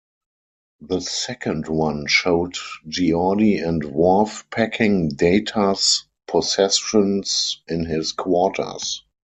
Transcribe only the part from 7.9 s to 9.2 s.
quarters.